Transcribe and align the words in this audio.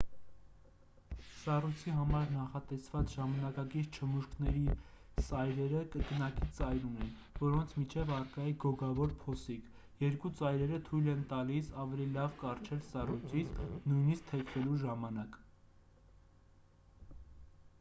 սառույցի 1.39 1.91
համար 1.95 2.29
նախատեսված 2.35 3.11
ժամանակակից 3.15 3.99
չմուշկների 4.05 4.63
սայրերը 5.27 5.81
կրկնակի 5.97 6.47
ծայր 6.61 6.87
ունեն 6.87 7.11
որոնց 7.41 7.75
միջև 7.81 8.13
առկա 8.17 8.47
է 8.53 8.55
գոգավոր 8.65 9.13
փոսիկ 9.25 9.69
երկու 10.05 10.33
ծայրերը 10.41 10.81
թույլ 10.89 11.11
են 11.15 11.23
տալիս 11.35 11.71
ավելի 11.85 12.09
լավ 12.17 12.35
կառչել 12.43 12.83
սառույցից 12.89 13.53
նույնիսկ 13.67 14.27
թեքվելու 14.33 14.81
ժամանակ 14.87 15.39